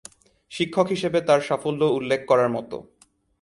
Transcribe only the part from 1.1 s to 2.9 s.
তার সাফল্য উল্লেখ করার মতো।